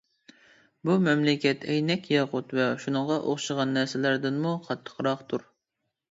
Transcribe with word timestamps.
بۇ 0.89 0.93
مەملىكەت 1.07 1.65
ئەينەك، 1.73 2.07
ياقۇت 2.13 2.55
ۋە 2.59 2.65
شۇنىڭغا 2.85 3.17
ئوخشىغان 3.33 3.75
نەرسىلەردىنمۇ 3.79 4.55
قاتتىقراقتۇر. 4.69 5.45